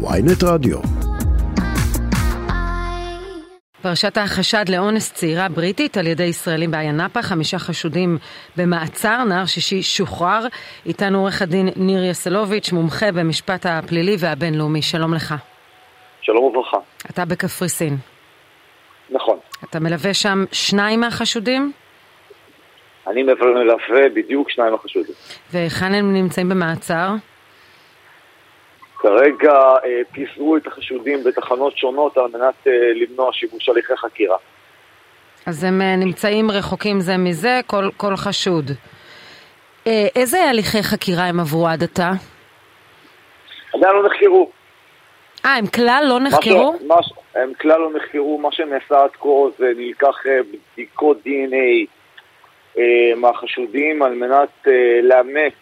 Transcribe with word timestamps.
ויינט 0.00 0.42
רדיו. 0.44 0.78
פרשת 3.82 4.18
החשד 4.18 4.64
לאונס 4.68 5.12
צעירה 5.12 5.48
בריטית 5.48 5.96
על 5.96 6.06
ידי 6.06 6.24
ישראלים 6.24 6.70
באיה 6.70 6.92
נאפה, 6.92 7.22
חמישה 7.22 7.58
חשודים 7.58 8.18
במעצר, 8.56 9.24
נער 9.24 9.46
שישי 9.46 9.82
שוחרר. 9.82 10.46
איתנו 10.86 11.18
עורך 11.18 11.42
הדין 11.42 11.68
ניר 11.76 12.04
יסלוביץ', 12.04 12.72
מומחה 12.72 13.12
במשפט 13.12 13.66
הפלילי 13.66 14.16
והבינלאומי. 14.18 14.82
שלום 14.82 15.14
לך. 15.14 15.34
שלום 16.20 16.44
וברכה. 16.44 16.78
אתה 17.10 17.24
בקפריסין. 17.24 17.96
נכון. 19.10 19.38
אתה 19.64 19.80
מלווה 19.80 20.14
שם 20.14 20.44
שניים 20.52 21.00
מהחשודים? 21.00 21.72
אני 23.06 23.22
מלווה 23.22 24.08
בדיוק 24.14 24.50
שניים 24.50 24.72
מהחשודים. 24.72 25.14
והיכן 25.52 25.94
הם 25.94 26.12
נמצאים 26.12 26.48
במעצר? 26.48 27.14
כרגע 28.98 29.52
אה, 29.84 30.00
פיזרו 30.12 30.56
את 30.56 30.66
החשודים 30.66 31.24
בתחנות 31.24 31.78
שונות 31.78 32.16
על 32.16 32.24
מנת 32.32 32.66
אה, 32.66 32.72
למנוע 32.94 33.32
שיבוש 33.32 33.68
הליכי 33.68 33.96
חקירה. 33.96 34.36
אז 35.48 35.64
הם 35.64 35.82
אה, 35.82 35.96
נמצאים 35.96 36.50
רחוקים 36.50 37.00
זה 37.00 37.16
מזה, 37.16 37.60
כל, 37.66 37.88
כל 37.96 38.16
חשוד. 38.16 38.70
אה, 39.86 40.06
איזה 40.16 40.44
הליכי 40.44 40.82
חקירה 40.82 41.24
הם 41.24 41.40
עברו 41.40 41.68
עד 41.68 41.82
עתה? 41.82 42.10
עדיין 43.74 43.94
לא 43.94 44.06
נחקרו. 44.06 44.50
אה, 45.44 45.54
הם 45.54 45.66
כלל 45.66 46.04
לא 46.08 46.20
נחקרו? 46.20 46.74
מה 46.86 47.02
ש... 47.02 47.12
הם 47.34 47.52
כלל 47.60 47.80
לא 47.80 47.90
נחקרו, 47.96 48.38
מה 48.38 48.52
שנעשה 48.52 49.04
עד 49.04 49.10
כה 49.20 49.28
זה 49.58 49.72
נלקח 49.76 50.16
בדיקות 50.74 51.18
DNA 51.26 51.86
מהחשודים 53.16 54.02
על 54.02 54.14
מנת 54.14 54.68
לאמת 55.02 55.52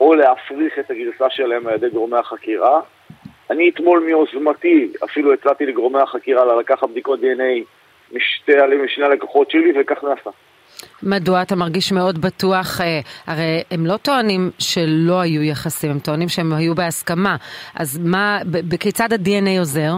או 0.00 0.14
להפריך 0.14 0.78
את 0.78 0.90
הגרסה 0.90 1.30
שלהם 1.30 1.66
על 1.66 1.74
ידי 1.74 1.88
גורמי 1.90 2.16
החקירה. 2.16 2.80
אני 3.50 3.70
אתמול 3.70 4.00
מיוזמתי 4.00 4.92
אפילו 5.04 5.32
הצעתי 5.32 5.66
לגורמי 5.66 5.98
החקירה 5.98 6.60
לקחת 6.60 6.88
בדיקות 6.88 7.20
DNA 7.20 7.64
משתי, 8.12 8.52
משני 8.84 9.04
הלקוחות 9.04 9.50
שלי 9.50 9.72
וכך 9.80 10.04
נעשה. 10.04 10.30
מדוע 11.02 11.42
אתה 11.42 11.56
מרגיש 11.56 11.92
מאוד 11.92 12.18
בטוח? 12.18 12.80
אה, 12.80 13.00
הרי 13.26 13.62
הם 13.70 13.86
לא 13.86 13.96
טוענים 13.96 14.50
שלא 14.58 15.20
היו 15.20 15.42
יחסים, 15.42 15.90
הם 15.90 15.98
טוענים 15.98 16.28
שהם 16.28 16.52
היו 16.52 16.74
בהסכמה. 16.74 17.36
אז 17.74 17.98
מה, 18.04 18.38
כיצד 18.80 19.12
ה-DNA 19.12 19.58
עוזר? 19.58 19.92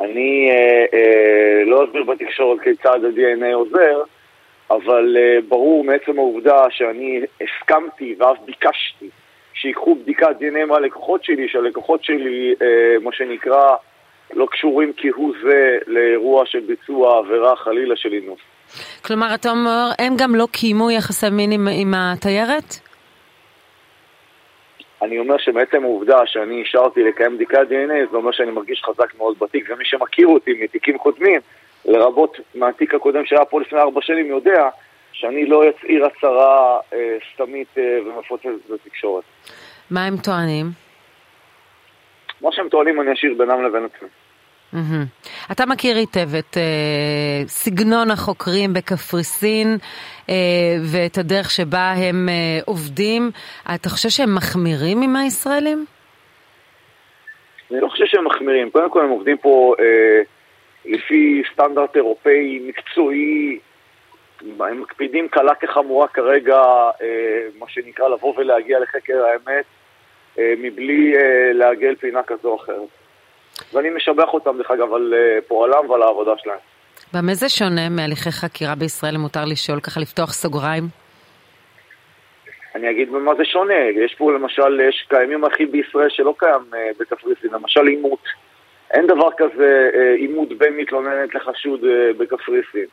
אני 0.00 0.50
אה, 0.50 0.84
אה, 0.94 1.64
לא 1.66 1.84
אסביר 1.84 2.04
בתקשורת 2.04 2.60
כיצד 2.60 3.04
ה-DNA 3.04 3.54
עוזר, 3.54 4.02
אבל 4.70 5.16
אה, 5.16 5.38
ברור 5.48 5.84
מעצם 5.84 6.18
העובדה 6.18 6.66
שאני 6.70 7.20
הסכמתי 7.40 8.14
ואף 8.18 8.36
ביקשתי 8.44 9.10
שיקחו 9.54 9.94
בדיקת 9.94 10.36
דנ"א 10.40 10.64
מהלקוחות 10.64 11.24
שלי, 11.24 11.48
שהלקוחות 11.48 12.04
שלי, 12.04 12.54
אה, 12.62 12.98
מה 13.02 13.12
שנקרא, 13.12 13.76
לא 14.32 14.46
קשורים 14.50 14.92
כהוא 14.96 15.32
זה 15.42 15.78
לאירוע 15.86 16.46
של 16.46 16.60
ביצוע 16.60 17.18
עבירה 17.18 17.56
חלילה 17.56 17.96
של 17.96 18.12
אינוס. 18.12 18.40
כלומר, 19.04 19.34
אתה 19.34 19.50
אומר, 19.50 19.88
הם 19.98 20.14
גם 20.18 20.34
לא 20.34 20.46
קיימו 20.52 20.90
יחסי 20.90 21.30
מין 21.30 21.52
עם, 21.52 21.68
עם 21.72 21.94
התיירת? 21.96 22.74
אני 25.02 25.18
אומר 25.18 25.38
שמעצם 25.38 25.84
העובדה 25.84 26.18
שאני 26.26 26.62
אישרתי 26.62 27.02
לקיים 27.02 27.34
בדיקת 27.34 27.68
דנ"א, 27.68 28.10
זה 28.10 28.16
אומר 28.16 28.32
שאני 28.32 28.50
מרגיש 28.50 28.82
חזק 28.84 29.14
מאוד 29.18 29.38
בתיק, 29.38 29.70
ומי 29.70 29.84
שמכיר 29.84 30.26
אותי 30.28 30.50
מתיקים 30.62 30.98
קודמים, 30.98 31.40
לרבות 31.86 32.36
מהתיק 32.54 32.94
הקודם 32.94 33.26
שהיה 33.26 33.44
פה 33.44 33.60
לפני 33.60 33.78
ארבע 33.78 34.00
שנים, 34.02 34.26
יודע 34.26 34.68
שאני 35.12 35.46
לא 35.46 35.62
אצהיר 35.68 36.06
הצהרה 36.06 36.78
אה, 36.92 37.16
סתמית 37.34 37.68
אה, 37.78 37.98
ומפוצצת 38.06 38.70
בתקשורת. 38.70 39.24
מה 39.90 40.04
הם 40.04 40.16
טוענים? 40.16 40.66
מה 42.40 42.52
שהם 42.52 42.68
טוענים 42.68 43.00
אני 43.00 43.12
אשאיר 43.12 43.34
בינם 43.38 43.64
לבין 43.64 43.84
עצמי. 43.84 44.08
Mm-hmm. 44.74 45.52
אתה 45.52 45.66
מכיר 45.66 45.96
היטב 45.96 46.34
את 46.38 46.54
uh, 46.54 47.48
סגנון 47.48 48.10
החוקרים 48.10 48.74
בקפריסין 48.74 49.76
uh, 50.26 50.30
ואת 50.92 51.18
הדרך 51.18 51.50
שבה 51.50 51.92
הם 51.92 52.28
uh, 52.28 52.64
עובדים. 52.66 53.30
אתה 53.74 53.88
חושב 53.88 54.08
שהם 54.08 54.34
מחמירים 54.34 55.02
עם 55.02 55.16
הישראלים? 55.16 55.84
אני 57.70 57.80
לא 57.80 57.88
חושב 57.88 58.04
שהם 58.06 58.26
מחמירים. 58.26 58.70
קודם 58.70 58.90
כל 58.90 59.04
הם 59.04 59.10
עובדים 59.10 59.36
פה 59.38 59.74
uh, 59.78 59.82
לפי 60.86 61.42
סטנדרט 61.52 61.96
אירופאי 61.96 62.58
מקצועי. 62.68 63.58
הם 64.60 64.80
מקפידים 64.80 65.28
קלה 65.28 65.54
כחמורה 65.54 66.08
כרגע, 66.08 66.62
uh, 66.90 67.02
מה 67.58 67.66
שנקרא, 67.68 68.08
לבוא 68.08 68.34
ולהגיע 68.36 68.78
לחקר 68.78 69.24
האמת, 69.24 69.64
uh, 70.36 70.40
מבלי 70.58 71.14
uh, 71.14 71.18
לעגל 71.54 71.94
פינה 71.94 72.22
כזו 72.22 72.48
או 72.48 72.56
אחרת. 72.56 72.88
ואני 73.72 73.90
משבח 73.90 74.28
אותם, 74.28 74.58
דרך 74.58 74.70
אגב, 74.70 74.94
על 74.94 75.14
אה, 75.14 75.38
פועלם 75.48 75.90
ועל 75.90 76.02
העבודה 76.02 76.32
שלהם. 76.36 76.58
במה 77.12 77.34
זה 77.34 77.48
שונה 77.48 77.88
מהליכי 77.88 78.30
חקירה 78.30 78.74
בישראל, 78.74 79.14
אם 79.14 79.20
מותר 79.20 79.44
לשאול, 79.44 79.80
ככה 79.80 80.00
לפתוח 80.00 80.32
סוגריים? 80.32 80.84
אני 82.74 82.90
אגיד 82.90 83.12
במה 83.12 83.34
זה 83.34 83.44
שונה. 83.44 83.74
יש 84.04 84.14
פה 84.18 84.32
למשל, 84.32 84.80
יש 84.88 85.06
קיימים 85.08 85.44
אחים 85.44 85.72
בישראל 85.72 86.08
שלא 86.08 86.34
קיים 86.38 86.60
אה, 86.74 86.90
בקפריסין, 87.00 87.50
למשל 87.52 87.88
אימות. 87.88 88.22
אין 88.90 89.06
דבר 89.06 89.28
כזה 89.36 89.90
אה, 89.94 90.14
אימות 90.14 90.48
בין 90.48 90.76
מתלוננת 90.76 91.34
לחשוד 91.34 91.80
בקפריסין. 92.18 92.86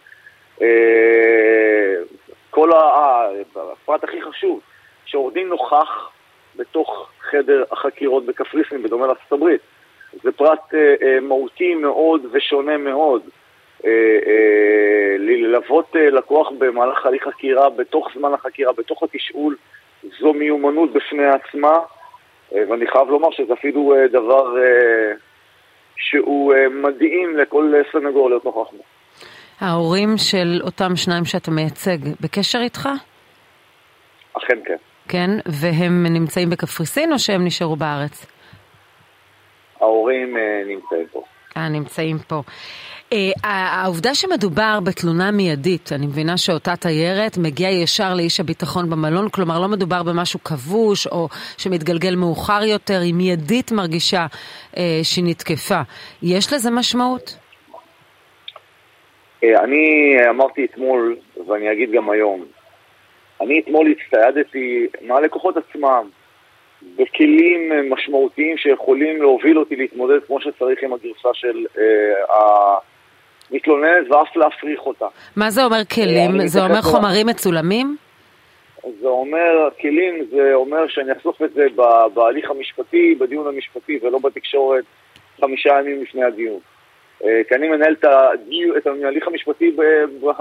כל 2.49 2.69
הפרט 3.55 4.03
הכי 4.03 4.21
חשוב, 4.21 4.59
שעורך 5.05 5.37
נוכח 5.45 6.09
בתוך 6.55 7.09
חדר 7.21 7.63
החקירות 7.71 8.25
בקפריסין, 8.25 8.83
בדומה 8.83 9.07
לארצות 9.07 9.31
הברית. 9.31 9.61
זה 10.23 10.31
פרט 10.31 10.73
אה, 10.73 10.95
אה, 11.01 11.19
מהותי 11.19 11.75
מאוד 11.75 12.25
ושונה 12.31 12.77
מאוד. 12.77 13.21
אה, 13.85 13.89
אה, 14.25 15.15
ללוות 15.19 15.95
אה, 15.95 16.09
לקוח 16.09 16.51
במהלך 16.57 17.05
הליך 17.05 17.23
חקירה, 17.23 17.69
בתוך 17.69 18.09
זמן 18.15 18.33
החקירה, 18.33 18.73
בתוך 18.73 19.03
התשאול, 19.03 19.55
זו 20.19 20.33
מיומנות 20.33 20.93
בפני 20.93 21.25
עצמה, 21.25 21.79
אה, 22.55 22.63
ואני 22.69 22.87
חייב 22.87 23.09
לומר 23.09 23.31
שזה 23.31 23.53
אפילו 23.53 23.95
אה, 23.95 24.07
דבר 24.07 24.57
אה, 24.57 25.13
שהוא 25.97 26.53
אה, 26.53 26.69
מדהים 26.69 27.37
לכל 27.37 27.73
סנגור 27.91 28.29
להיות 28.29 28.45
נוכח 28.45 28.71
בו. 28.71 28.83
ההורים 29.59 30.17
של 30.17 30.61
אותם 30.63 30.95
שניים 30.95 31.25
שאתה 31.25 31.51
מייצג 31.51 31.97
בקשר 32.21 32.59
איתך? 32.59 32.89
אכן 34.37 34.57
כן. 34.65 34.75
כן, 35.07 35.29
והם 35.45 36.05
נמצאים 36.09 36.49
בקפריסין 36.49 37.13
או 37.13 37.19
שהם 37.19 37.45
נשארו 37.45 37.75
בארץ? 37.75 38.25
ההורים 39.81 40.37
אה, 40.37 40.63
נמצאים 40.67 41.07
פה. 41.11 41.23
אה, 41.57 41.69
נמצאים 41.69 42.17
פה. 42.27 42.41
Uh, 43.13 43.15
העובדה 43.43 44.15
שמדובר 44.15 44.79
בתלונה 44.85 45.31
מיידית, 45.31 45.89
אני 45.91 46.05
מבינה 46.05 46.37
שאותה 46.37 46.75
תיירת 46.75 47.37
מגיעה 47.37 47.71
ישר 47.71 48.13
לאיש 48.13 48.39
הביטחון 48.39 48.89
במלון, 48.89 49.29
כלומר 49.29 49.59
לא 49.59 49.67
מדובר 49.67 50.03
במשהו 50.03 50.39
כבוש 50.43 51.07
או 51.07 51.27
שמתגלגל 51.57 52.15
מאוחר 52.15 52.63
יותר, 52.63 52.99
היא 52.99 53.13
מיידית 53.13 53.71
מרגישה 53.71 54.25
uh, 54.71 54.77
שהיא 55.03 55.25
נתקפה. 55.27 55.81
יש 56.23 56.53
לזה 56.53 56.71
משמעות? 56.71 57.37
Uh, 59.45 59.63
אני 59.63 60.15
אמרתי 60.29 60.65
אתמול, 60.65 61.15
ואני 61.47 61.71
אגיד 61.71 61.91
גם 61.91 62.09
היום, 62.09 62.45
אני 63.41 63.59
אתמול 63.59 63.91
הצטיידתי 63.91 64.87
מהלקוחות 65.01 65.55
עצמם, 65.57 66.09
בכלים 66.95 67.71
אה, 67.71 67.81
משמעותיים 67.89 68.57
שיכולים 68.57 69.21
להוביל 69.21 69.59
אותי 69.59 69.75
להתמודד 69.75 70.23
כמו 70.27 70.41
שצריך 70.41 70.83
עם 70.83 70.93
הגרסה 70.93 71.29
של 71.33 71.65
אה, 71.77 72.77
המתלוננת 73.53 74.11
ואף 74.11 74.35
להפריך 74.35 74.79
אותה. 74.85 75.05
מה 75.35 75.49
זה 75.49 75.63
אומר 75.63 75.85
כלים? 75.93 76.41
אה, 76.41 76.47
זה 76.47 76.63
אומר 76.63 76.81
חומרים 76.81 77.27
מצולמים? 77.27 77.97
זה 79.01 79.07
אומר, 79.07 79.69
כלים 79.81 80.25
זה 80.31 80.53
אומר 80.53 80.87
שאני 80.87 81.11
אחשוף 81.11 81.41
את 81.41 81.53
זה 81.53 81.67
בהליך 82.13 82.51
המשפטי, 82.51 83.15
בדיון 83.15 83.47
המשפטי 83.47 83.99
ולא 84.01 84.19
בתקשורת 84.19 84.83
חמישה 85.41 85.69
ימים 85.79 86.01
לפני 86.01 86.23
הדיון. 86.23 86.59
אה, 87.23 87.41
כי 87.47 87.55
אני 87.55 87.69
מנהל 87.69 87.93
את, 87.93 88.05
הדיון, 88.05 88.77
את 88.77 88.87
ההליך 88.87 89.27
המשפטי 89.27 89.75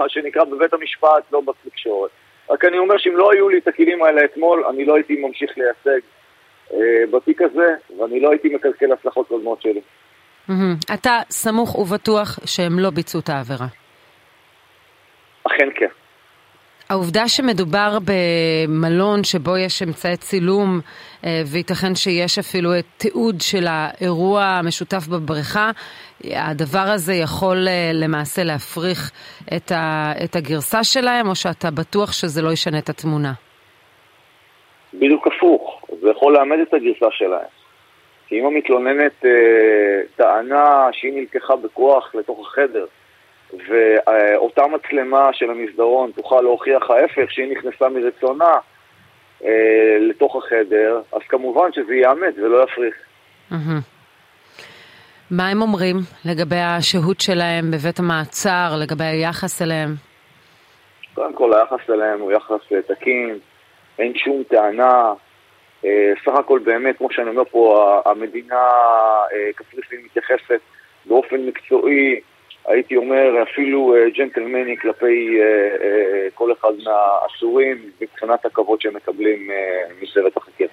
שנקרא 0.07 0.43
בבית 0.43 0.73
המשפט, 0.73 1.31
לא 1.31 1.41
בתקשורת. 1.41 2.11
רק 2.49 2.65
אני 2.65 2.77
אומר 2.77 2.97
שאם 2.97 3.17
לא 3.17 3.31
היו 3.31 3.49
לי 3.49 3.57
את 3.57 3.67
הכלים 3.67 4.03
האלה 4.03 4.25
אתמול, 4.25 4.63
אני 4.69 4.85
לא 4.85 4.95
הייתי 4.95 5.15
ממשיך 5.15 5.57
לייצג 5.57 5.99
אה, 6.73 6.77
בתיק 7.11 7.41
הזה, 7.41 7.75
ואני 7.99 8.19
לא 8.19 8.31
הייתי 8.31 8.55
מקלקל 8.55 8.91
הצלחות 8.91 9.27
קודמות 9.27 9.61
שלי. 9.61 9.81
אתה 10.93 11.19
סמוך 11.29 11.75
ובטוח 11.75 12.39
שהם 12.45 12.79
לא 12.79 12.89
ביצעו 12.89 13.19
את 13.19 13.29
העבירה. 13.29 13.67
אכן 15.47 15.69
כן. 15.75 15.87
העובדה 16.89 17.27
שמדובר 17.27 17.97
במלון 18.05 19.23
שבו 19.23 19.57
יש 19.57 19.83
אמצעי 19.83 20.17
צילום 20.17 20.79
אה, 21.25 21.41
וייתכן 21.45 21.95
שיש 21.95 22.39
אפילו 22.39 22.69
תיעוד 22.97 23.35
של 23.41 23.65
האירוע 23.67 24.43
המשותף 24.43 25.07
בבריכה, 25.07 25.71
הדבר 26.23 26.85
הזה 26.95 27.13
יכול 27.13 27.67
אה, 27.67 27.91
למעשה 27.93 28.43
להפריך 28.43 29.11
את 30.25 30.35
הגרסה 30.35 30.83
שלהם, 30.83 31.27
או 31.27 31.35
שאתה 31.35 31.71
בטוח 31.71 32.11
שזה 32.11 32.41
לא 32.41 32.51
ישנה 32.51 32.79
את 32.79 32.89
התמונה? 32.89 33.33
בדיוק 34.93 35.27
הפוך. 35.27 35.81
זה 36.01 36.09
יכול 36.09 36.33
לאמד 36.33 36.57
את 36.67 36.73
הגרסה 36.73 37.05
שלהם. 37.11 37.62
כי 38.27 38.39
אם 38.39 38.45
המתלוננת 38.45 39.25
אה, 39.25 40.01
טענה 40.15 40.89
שהיא 40.91 41.13
נלקחה 41.13 41.55
בכוח 41.55 42.15
לתוך 42.15 42.47
החדר, 42.47 42.85
ואותה 43.67 44.63
מצלמה 44.67 45.29
של 45.33 45.49
המסדרון 45.49 46.11
תוכל 46.15 46.41
להוכיח 46.41 46.89
ההפך, 46.89 47.31
שהיא 47.31 47.57
נכנסה 47.57 47.89
מרצונה 47.89 48.53
אה, 49.43 49.97
לתוך 49.99 50.35
החדר, 50.35 51.01
אז 51.11 51.21
כמובן 51.29 51.71
שזה 51.71 51.95
יאמת 51.95 52.33
ולא 52.37 52.63
יפריך. 52.63 52.95
מה 55.31 55.49
הם 55.49 55.61
אומרים 55.61 55.95
לגבי 56.25 56.59
השהות 56.59 57.21
שלהם 57.21 57.71
בבית 57.71 57.99
המעצר, 57.99 58.75
לגבי 58.81 59.03
היחס 59.03 59.61
אליהם? 59.61 59.89
קודם 61.13 61.33
כל 61.33 61.53
היחס 61.53 61.89
אליהם 61.89 62.19
הוא 62.19 62.31
יחס 62.31 62.71
אה, 62.71 62.81
תקין, 62.81 63.37
אין 63.99 64.13
שום 64.15 64.43
טענה. 64.43 65.13
אה, 65.85 66.13
סך 66.25 66.39
הכל 66.39 66.59
באמת, 66.59 66.97
כמו 66.97 67.07
שאני 67.11 67.29
אומר 67.29 67.43
פה, 67.51 68.01
המדינה, 68.05 68.61
אה, 69.33 69.53
קפריסין 69.55 69.99
מתייחסת 70.05 70.59
באופן 71.05 71.35
מקצועי, 71.35 72.19
הייתי 72.67 72.95
אומר 72.95 73.43
אפילו 73.43 73.95
ג'נטלמני 74.17 74.77
כלפי 74.77 75.39
כל 76.33 76.51
אחד 76.51 76.69
מהאסורים 76.83 77.77
מבחינת 78.01 78.45
הכבוד 78.45 78.81
שהם 78.81 78.95
מקבלים 78.95 79.49
מסרט 80.01 80.37
החקירה. 80.37 80.69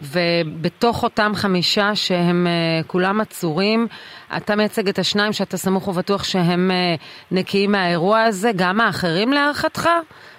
ובתוך 0.00 1.02
אותם 1.02 1.32
חמישה 1.34 1.94
שהם 1.94 2.46
כולם 2.86 3.20
עצורים, 3.20 3.86
אתה 4.36 4.56
מייצג 4.56 4.88
את 4.88 4.98
השניים 4.98 5.32
שאתה 5.32 5.56
סמוך 5.56 5.88
ובטוח 5.88 6.24
שהם 6.24 6.70
נקיים 7.30 7.72
מהאירוע 7.72 8.22
הזה, 8.22 8.50
גם 8.56 8.80
האחרים 8.80 9.32
להערכתך? 9.32 9.88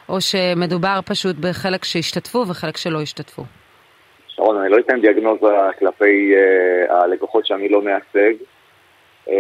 או 0.10 0.22
שמדובר 0.22 1.00
פשוט 1.06 1.36
בחלק 1.36 1.86
שהשתתפו 1.86 2.46
וחלק 2.48 2.78
שלא 2.78 3.02
השתתפו? 3.02 3.44
שרון, 4.28 4.58
אני 4.58 4.70
לא 4.70 4.78
אתן 4.80 5.02
דיאגנוזה 5.02 5.48
כלפי 5.80 6.34
uh, 6.36 6.94
הלקוחות 6.94 7.46
שאני 7.46 7.70
לא 7.70 7.82
מייצג. 7.82 8.34
Uh, 9.28 9.32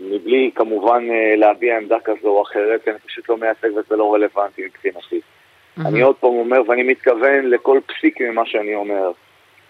מבלי 0.00 0.50
כמובן 0.54 1.08
uh, 1.08 1.38
להביע 1.38 1.76
עמדה 1.76 1.96
כזו 2.04 2.28
או 2.28 2.42
אחרת, 2.42 2.88
אני 2.88 2.98
פשוט 3.06 3.28
לא 3.28 3.36
מייצג 3.36 3.68
וזה 3.76 3.96
לא 3.96 4.14
רלוונטי 4.14 4.62
מבחינתי. 4.64 5.20
Mm-hmm. 5.20 5.88
אני 5.88 6.00
עוד 6.00 6.16
פעם 6.16 6.30
אומר, 6.30 6.60
ואני 6.68 6.82
מתכוון 6.82 7.50
לכל 7.50 7.80
פסיק 7.86 8.20
ממה 8.20 8.46
שאני 8.46 8.74
אומר. 8.74 9.10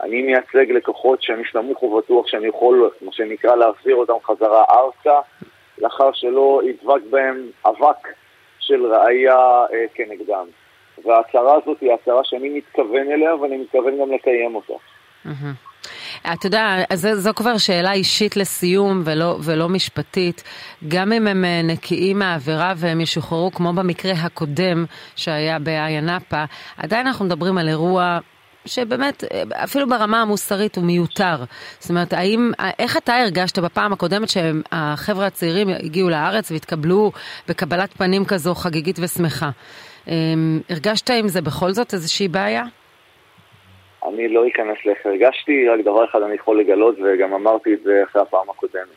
אני 0.01 0.23
מייצג 0.23 0.71
לקוחות 0.71 1.23
שאני 1.23 1.43
סמוך 1.53 1.83
ובטוח 1.83 2.27
שאני 2.27 2.47
יכול, 2.47 2.91
מה 3.03 3.13
שנקרא, 3.13 3.57
להחזיר 3.57 3.97
אותם 3.97 4.13
חזרה 4.25 4.65
ארצה, 4.71 5.21
לאחר 5.79 6.13
שלא 6.13 6.61
ידבק 6.65 7.01
בהם 7.11 7.47
אבק 7.67 8.09
של 8.63 8.87
ראייה 8.87 9.37
אה, 9.73 9.85
כנגדם. 9.95 10.47
וההצהרה 11.05 11.55
הזאת 11.63 11.81
היא 11.81 11.93
הצהרה 11.93 12.21
שאני 12.25 12.49
מתכוון 12.49 13.13
אליה 13.13 13.35
ואני 13.37 13.57
מתכוון 13.57 13.99
גם 14.01 14.13
לקיים 14.13 14.55
אותה. 14.55 14.73
Mm-hmm. 15.27 15.73
אתה 16.35 16.47
יודע, 16.47 16.77
זו, 16.95 17.15
זו 17.15 17.35
כבר 17.35 17.59
שאלה 17.59 17.93
אישית 17.93 18.37
לסיום 18.37 19.03
ולא, 19.05 19.37
ולא 19.45 19.69
משפטית. 19.69 20.43
גם 20.89 21.13
אם 21.13 21.27
הם 21.27 21.45
אה, 21.45 21.61
נקיים 21.65 22.19
מהעבירה 22.19 22.73
והם 22.77 23.01
ישוחררו, 23.01 23.51
כמו 23.51 23.73
במקרה 23.73 24.13
הקודם 24.13 24.85
שהיה 25.17 25.59
באיה 25.59 26.01
נאפה, 26.01 26.45
עדיין 26.77 27.07
אנחנו 27.07 27.25
מדברים 27.25 27.59
על 27.59 27.69
אירוע 27.69 28.19
שבאמת, 28.67 29.25
אפילו 29.65 29.89
ברמה 29.89 30.23
המוסרית 30.23 30.77
הוא 30.77 30.85
מיותר. 30.85 31.37
זאת 31.79 31.91
אומרת, 31.91 32.13
האם, 32.13 32.51
איך 32.79 32.97
אתה 32.97 33.17
הרגשת 33.17 33.59
בפעם 33.59 33.93
הקודמת 33.93 34.29
שהחבר'ה 34.29 35.27
הצעירים 35.27 35.69
הגיעו 35.69 36.09
לארץ 36.09 36.51
והתקבלו 36.51 37.13
בקבלת 37.49 37.93
פנים 37.93 38.25
כזו 38.25 38.55
חגיגית 38.55 38.97
ושמחה? 39.03 39.51
אמ, 40.09 40.61
הרגשת 40.71 41.11
עם 41.11 41.29
זה 41.29 41.41
בכל 41.41 41.71
זאת 41.71 41.95
איזושהי 41.95 42.29
בעיה? 42.29 42.65
אני 44.09 44.29
לא 44.29 44.45
אכנס 44.49 44.77
לאיך 44.87 44.99
הרגשתי, 45.05 45.69
רק 45.69 45.81
דבר 45.81 46.05
אחד 46.05 46.23
אני 46.23 46.35
יכול 46.35 46.61
לגלות, 46.61 46.97
וגם 46.99 47.35
אמרתי 47.35 47.75
את 47.75 47.83
זה 47.85 48.03
אחרי 48.11 48.23
הפעם 48.23 48.51
הקודמת. 48.51 48.97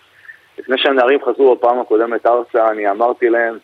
לפני 0.58 0.78
שהנערים 0.78 1.20
חזרו 1.26 1.56
בפעם 1.56 1.80
הקודמת 1.80 2.26
ארצה, 2.26 2.72
אני 2.72 2.90
אמרתי 2.90 3.30
להם, 3.30 3.58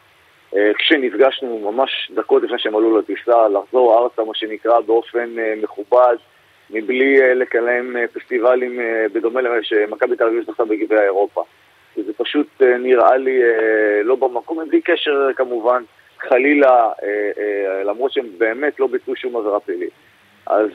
כשנפגשנו 0.78 1.72
ממש 1.72 2.12
דקות 2.16 2.44
לפני 2.44 2.60
שהם 2.60 2.76
עלו 2.76 2.98
לטיסה, 2.98 3.48
לחזור 3.48 4.00
ארצה, 4.00 4.24
מה 4.24 4.36
שנקרא, 4.36 4.80
באופן 4.80 5.40
אה, 5.40 5.54
מכובד, 5.64 6.16
מבלי 6.70 7.22
אה, 7.22 7.34
לקיים 7.34 7.96
פסטיבלים 8.14 8.80
בדומה 9.14 9.42
למה 9.42 9.56
שמכבי 9.62 10.16
תל 10.16 10.24
אביב 10.24 10.44
זכתה 10.48 10.66
בגביע 10.66 11.04
אירופה. 11.04 11.44
זה 11.96 12.14
פשוט 12.18 12.62
נראה 12.62 13.18
לי 13.18 13.42
לא 14.04 14.16
במקום, 14.16 14.70
בלי 14.70 14.82
קשר 14.82 15.30
כמובן, 15.36 15.84
חלילה, 16.20 16.90
למרות 17.86 18.12
שהם 18.12 18.26
באמת 18.38 18.80
לא 18.80 18.88
ביצעו 18.88 19.16
שום 19.16 19.38
עבירה 19.38 19.60
פלילית. 19.60 19.92
אז 20.48 20.70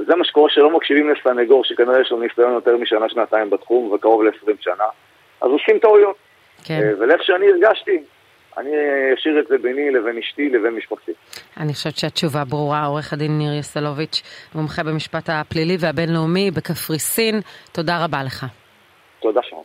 וזה 0.00 0.16
מה 0.16 0.24
שקורה 0.24 0.50
שלא 0.50 0.70
מקשיבים 0.70 1.10
לסנגור, 1.10 1.64
שכנראה 1.64 2.00
יש 2.00 2.10
לו 2.10 2.20
ניסיון 2.20 2.52
יותר 2.52 2.76
משנה-שנתיים 2.76 3.50
בתחום 3.50 3.92
וקרוב 3.92 4.22
ל-20 4.22 4.52
שנה, 4.60 4.84
אז 5.40 5.50
עושים 5.50 5.78
טעויות. 5.78 6.16
כן. 6.64 6.74
אה, 6.82 6.92
ולאיך 6.98 7.22
שאני 7.22 7.46
הרגשתי, 7.48 7.98
אני 8.58 8.70
אשאיר 9.14 9.40
את 9.40 9.48
זה 9.48 9.58
ביני 9.58 9.90
לבין 9.90 10.18
אשתי 10.18 10.48
לבין 10.48 10.74
משפחתי. 10.74 11.12
אני 11.56 11.72
חושבת 11.72 11.96
שהתשובה 11.96 12.44
ברורה. 12.44 12.84
עורך 12.86 13.12
הדין 13.12 13.38
ניר 13.38 13.52
יסלוביץ', 13.58 14.22
מומחה 14.54 14.82
במשפט 14.82 15.28
הפלילי 15.32 15.76
והבינלאומי 15.80 16.50
בקפריסין, 16.50 17.40
תודה 17.72 18.04
רבה 18.04 18.22
לך. 18.22 18.46
תודה 19.20 19.40
שם. 19.42 19.56